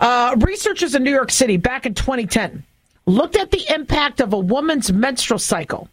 [0.00, 2.64] Uh, researchers in New York City back in 2010
[3.06, 5.88] looked at the impact of a woman's menstrual cycle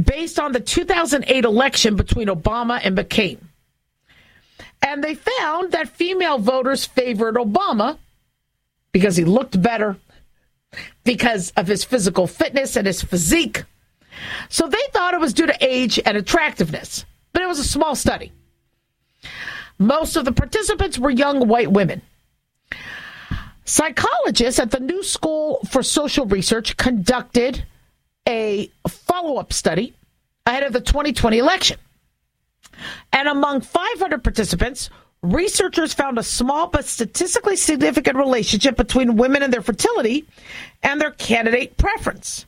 [0.00, 3.38] based on the 2008 election between Obama and McCain.
[4.82, 7.98] And they found that female voters favored Obama
[8.90, 9.96] because he looked better,
[11.04, 13.64] because of his physical fitness and his physique.
[14.48, 17.94] So they thought it was due to age and attractiveness, but it was a small
[17.94, 18.32] study.
[19.78, 22.02] Most of the participants were young white women.
[23.64, 27.64] Psychologists at the New School for Social Research conducted
[28.28, 29.94] a follow up study
[30.46, 31.78] ahead of the 2020 election.
[33.12, 34.90] And among 500 participants,
[35.22, 40.26] researchers found a small but statistically significant relationship between women and their fertility
[40.82, 42.46] and their candidate preference.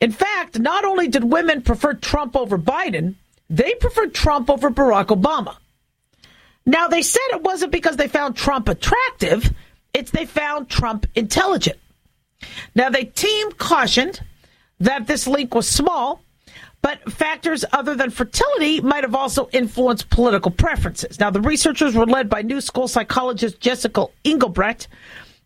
[0.00, 3.14] In fact, not only did women prefer Trump over Biden,
[3.48, 5.56] they preferred Trump over Barack Obama.
[6.64, 9.52] Now, they said it wasn't because they found Trump attractive,
[9.92, 11.78] it's they found Trump intelligent.
[12.74, 14.20] Now, the team cautioned
[14.80, 16.22] that this link was small,
[16.82, 21.18] but factors other than fertility might have also influenced political preferences.
[21.20, 24.88] Now, the researchers were led by New School psychologist Jessica Engelbrecht.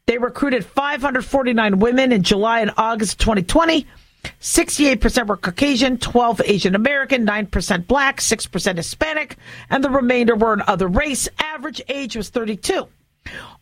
[0.06, 3.86] They recruited 549 women in July and August 2020.
[4.40, 9.36] 68% were Caucasian, 12 Asian American, 9% black, 6% Hispanic,
[9.70, 11.28] and the remainder were an other race.
[11.38, 12.88] Average age was 32.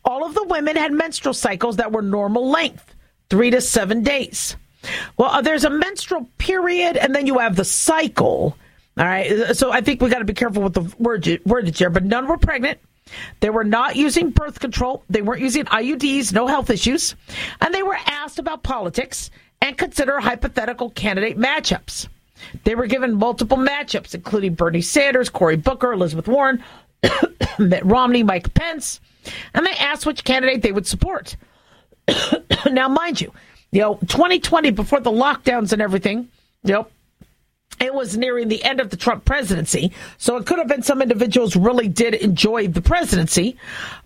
[0.03, 2.95] All of the women had menstrual cycles that were normal length,
[3.29, 4.55] three to seven days.
[5.17, 8.57] Well, uh, there's a menstrual period, and then you have the cycle.
[8.97, 9.55] All right.
[9.55, 12.27] So I think we got to be careful with the word wordage here, but none
[12.27, 12.79] were pregnant.
[13.39, 15.03] They were not using birth control.
[15.09, 17.15] They weren't using IUDs, no health issues.
[17.61, 19.29] And they were asked about politics
[19.61, 22.07] and consider hypothetical candidate matchups.
[22.63, 26.63] They were given multiple matchups, including Bernie Sanders, Cory Booker, Elizabeth Warren,
[27.59, 28.99] Mitt Romney, Mike Pence,
[29.53, 31.37] and they asked which candidate they would support.
[32.71, 33.31] now, mind you,
[33.75, 36.29] you know, 2020 before the lockdowns and everything,
[36.63, 36.87] you know,
[37.77, 39.91] it was nearing the end of the Trump presidency.
[40.17, 43.57] So it could have been some individuals really did enjoy the presidency,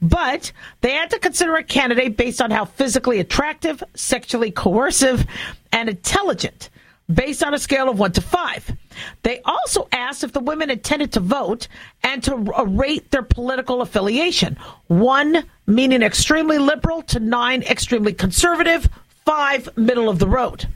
[0.01, 0.51] but
[0.81, 5.27] they had to consider a candidate based on how physically attractive, sexually coercive,
[5.71, 6.71] and intelligent,
[7.13, 8.75] based on a scale of one to five.
[9.21, 11.67] They also asked if the women intended to vote
[12.01, 14.57] and to rate their political affiliation.
[14.87, 18.89] One meaning extremely liberal to nine extremely conservative,
[19.29, 20.67] five middle of the road.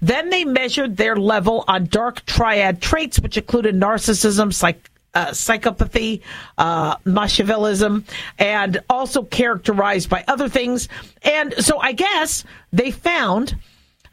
[0.00, 6.22] Then they measured their level on dark triad traits, which included narcissism, psych, uh, psychopathy,
[6.56, 8.04] uh, Machiavellism,
[8.38, 10.88] and also characterized by other things.
[11.20, 12.42] And so I guess
[12.72, 13.54] they found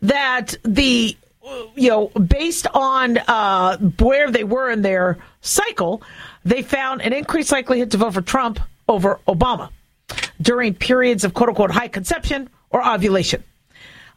[0.01, 1.15] that the,
[1.75, 6.01] you know, based on uh, where they were in their cycle,
[6.43, 8.59] they found an increased likelihood to vote for Trump
[8.89, 9.69] over Obama
[10.41, 13.41] during periods of quote unquote high conception or ovulation.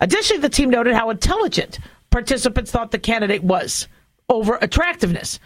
[0.01, 1.78] Additionally, the team noted how intelligent
[2.11, 3.86] participants thought the candidate was
[4.28, 5.38] over attractiveness.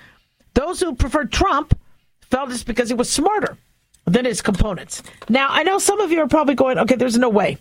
[0.55, 1.77] Those who preferred Trump
[2.23, 3.57] felt it's because he was smarter
[4.07, 5.03] than his components.
[5.29, 7.59] Now, I know some of you are probably going, okay, there's no way.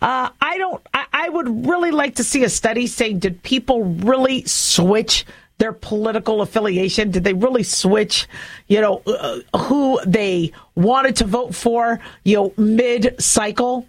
[0.00, 3.84] Uh, I don't, I, I would really like to see a study saying, did people
[3.84, 5.26] really switch
[5.58, 7.10] their political affiliation?
[7.10, 8.26] Did they really switch,
[8.66, 13.86] you know, uh, who they wanted to vote for, you know, mid cycle?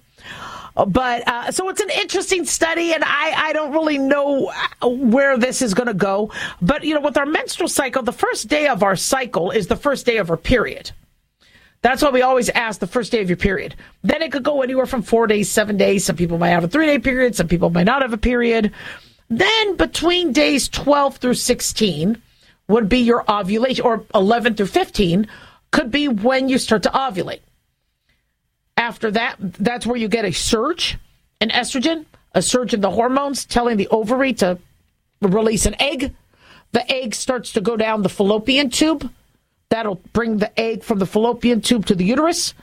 [0.76, 4.52] But uh, so it's an interesting study, and I, I don't really know
[4.84, 6.32] where this is going to go.
[6.62, 9.78] But, you know, with our menstrual cycle, the first day of our cycle is the
[9.78, 10.92] first day of our period.
[11.82, 13.76] That's why we always ask the first day of your period.
[14.04, 16.04] Then it could go anywhere from four days, seven days.
[16.04, 18.72] Some people might have a three day period, some people might not have a period.
[19.30, 22.22] Then between days 12 through 16
[22.68, 25.28] would be your ovulation, or 11 through 15
[25.72, 27.42] could be when you start to ovulate.
[28.78, 30.98] After that, that's where you get a surge
[31.40, 34.60] in estrogen, a surge in the hormones telling the ovary to
[35.22, 36.14] release an egg.
[36.72, 39.10] The egg starts to go down the fallopian tube.
[39.70, 42.54] That'll bring the egg from the fallopian tube to the uterus.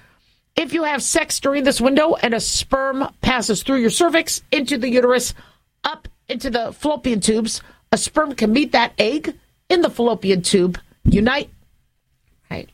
[0.55, 4.77] If you have sex during this window and a sperm passes through your cervix into
[4.77, 5.35] the uterus,
[5.83, 9.35] up into the fallopian tubes, a sperm can meet that egg
[9.69, 11.49] in the fallopian tube, unite,
[12.51, 12.69] right?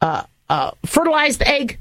[0.00, 1.80] Uh, uh, fertilize the egg,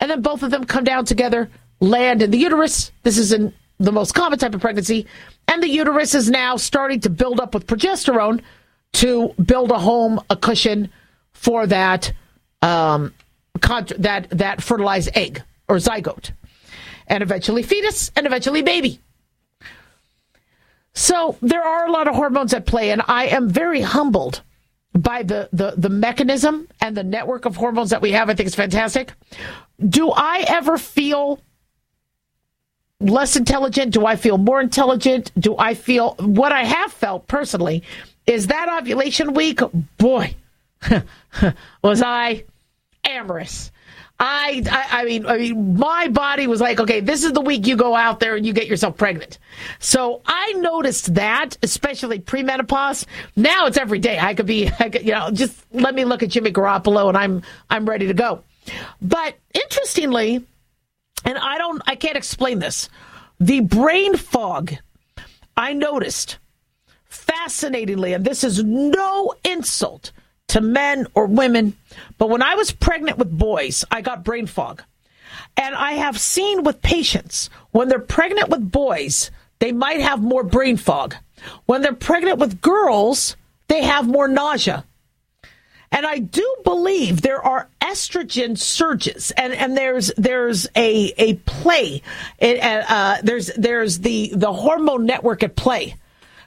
[0.00, 2.92] and then both of them come down together, land in the uterus.
[3.02, 5.06] This is in the most common type of pregnancy.
[5.46, 8.42] And the uterus is now starting to build up with progesterone
[8.94, 10.90] to build a home, a cushion
[11.32, 12.12] for that
[12.62, 13.14] um,
[13.60, 16.32] that that fertilized egg or zygote,
[17.06, 19.00] and eventually fetus, and eventually baby.
[20.94, 24.42] So there are a lot of hormones at play, and I am very humbled
[25.02, 28.28] by the, the, the mechanism and the network of hormones that we have.
[28.28, 29.12] I think it's fantastic.
[29.88, 31.40] Do I ever feel
[33.00, 33.92] less intelligent?
[33.92, 35.30] Do I feel more intelligent?
[35.38, 37.82] Do I feel what I have felt personally
[38.28, 39.60] is that ovulation week?
[39.96, 40.34] Boy,
[41.82, 42.44] was I
[43.02, 43.72] amorous.
[44.20, 47.66] I, I, I mean, I mean, my body was like, okay, this is the week
[47.66, 49.38] you go out there and you get yourself pregnant.
[49.78, 53.06] So I noticed that, especially premenopause.
[53.36, 54.18] Now it's every day.
[54.18, 57.16] I could be, I could, you know, just let me look at Jimmy Garoppolo and
[57.16, 58.42] I'm, I'm ready to go.
[59.00, 60.44] But interestingly,
[61.24, 62.88] and I don't, I can't explain this.
[63.38, 64.74] The brain fog
[65.56, 66.38] I noticed
[67.04, 70.12] fascinatingly, and this is no insult
[70.48, 71.76] to men or women.
[72.18, 74.82] But when I was pregnant with boys, I got brain fog.
[75.56, 80.44] And I have seen with patients when they're pregnant with boys, they might have more
[80.44, 81.14] brain fog.
[81.66, 83.36] When they're pregnant with girls,
[83.68, 84.84] they have more nausea.
[85.90, 92.02] And I do believe there are estrogen surges, and, and there's there's a a play.
[92.38, 95.96] It, uh, there's there's the the hormone network at play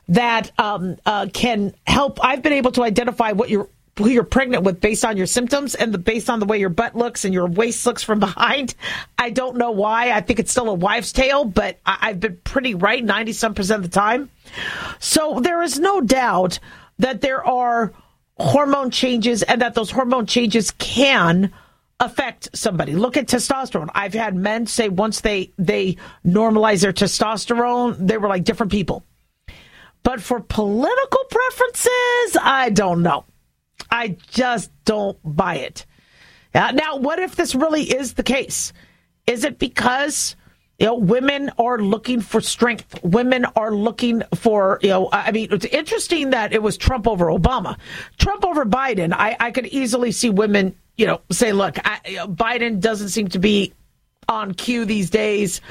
[0.09, 2.23] that um, uh, can help.
[2.23, 3.67] I've been able to identify what you're
[3.97, 6.69] who you're pregnant with based on your symptoms and the, based on the way your
[6.69, 8.75] butt looks and your waist looks from behind.
[9.17, 10.11] I don't know why.
[10.11, 13.53] I think it's still a wives' tale, but I, I've been pretty right 90 some
[13.53, 14.29] percent of the time.
[14.99, 16.59] So there is no doubt
[16.99, 17.93] that there are
[18.37, 21.51] hormone changes and that those hormone changes can
[21.99, 22.93] affect somebody.
[22.93, 23.89] Look at testosterone.
[23.93, 29.05] I've had men say once they they normalize their testosterone, they were like different people.
[30.03, 33.25] But for political preferences, I don't know.
[33.91, 35.85] I just don't buy it.
[36.53, 38.73] Uh, now, what if this really is the case?
[39.27, 40.35] Is it because
[40.79, 42.99] you know women are looking for strength?
[43.03, 45.09] Women are looking for you know.
[45.11, 47.77] I mean, it's interesting that it was Trump over Obama,
[48.17, 49.13] Trump over Biden.
[49.13, 53.39] I, I could easily see women you know say, look, I, Biden doesn't seem to
[53.39, 53.73] be
[54.27, 55.61] on cue these days.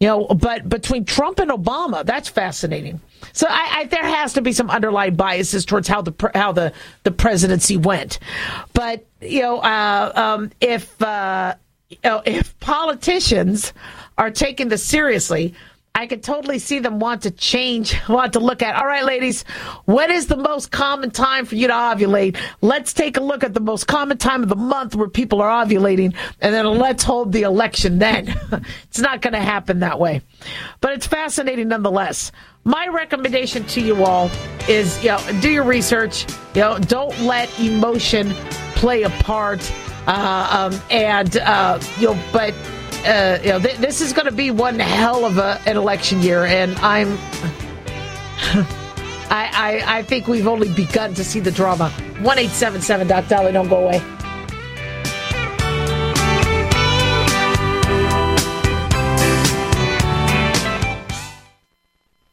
[0.00, 3.00] You know, but between Trump and Obama, that's fascinating.
[3.32, 6.72] So I, I, there has to be some underlying biases towards how the how the,
[7.02, 8.20] the presidency went.
[8.74, 11.56] But you know, uh, um, if uh,
[11.88, 13.72] you know, if politicians
[14.16, 15.54] are taking this seriously,
[15.94, 18.76] I could totally see them want to change, want to look at.
[18.76, 19.42] All right, ladies,
[19.84, 22.36] what is the most common time for you to ovulate?
[22.60, 25.64] Let's take a look at the most common time of the month where people are
[25.64, 28.28] ovulating, and then let's hold the election then.
[28.84, 30.22] it's not going to happen that way.
[30.80, 32.30] But it's fascinating nonetheless.
[32.64, 34.30] My recommendation to you all
[34.68, 36.26] is, you know, do your research.
[36.54, 38.30] You know, don't let emotion
[38.74, 39.60] play a part.
[40.06, 42.54] Uh, um, and uh, you know, but
[43.08, 46.20] uh, you know, th- this is going to be one hell of a, an election
[46.20, 47.18] year, and I'm.
[49.30, 51.90] I, I, I think we've only begun to see the drama.
[52.20, 54.02] One eight seven seven Doc Dolly, don't go away.